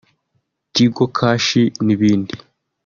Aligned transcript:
Tigo 0.73 1.03
cash 1.17 1.51
n’ibindi 1.85 2.33